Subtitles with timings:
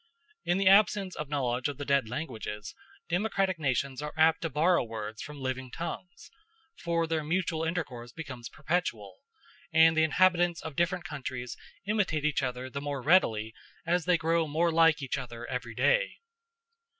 [0.45, 2.73] In the absence of knowledge of the dead languages,
[3.07, 6.31] democratic nations are apt to borrow words from living tongues;
[6.79, 9.19] for their mutual intercourse becomes perpetual,
[9.71, 13.53] and the inhabitants of different countries imitate each other the more readily
[13.85, 16.17] as they grow more like each other every day.